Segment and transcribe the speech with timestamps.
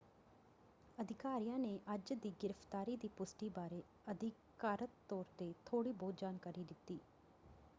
[0.97, 3.81] ਅਧਿਕਾਰੀਆਂ ਨੇ ਅੱਜ ਦੀ ਗ੍ਰਿਫਤਾਰੀ ਦੀ ਪੁਸ਼ਟੀ ਬਾਰੇ
[4.11, 6.99] ਅਧਿਕਾਰਤ ਤੌਰ 'ਤੇ ਥੋੜ੍ਹੀ ਬਹੁਤ ਜਾਣਕਾਰੀ ਦਿੱਤੀ।